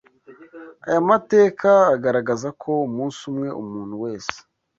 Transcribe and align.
Aya 0.87 1.01
mateka 1.09 1.69
agaragaza 1.95 2.47
ko 2.61 2.71
umunsi 2.87 3.19
umwe 3.31 3.47
umuntu 3.61 3.95
wese 4.03 4.37